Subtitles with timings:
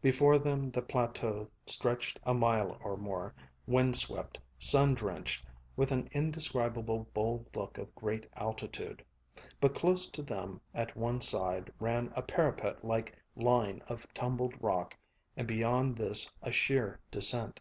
[0.00, 3.34] Before them the plateau stretched a mile or more,
[3.66, 9.04] wind swept, sun drenched, with an indescribable bold look of great altitude;
[9.60, 14.96] but close to them at one side ran a parapet like line of tumbled rock
[15.36, 17.58] and beyond this a sheer descent.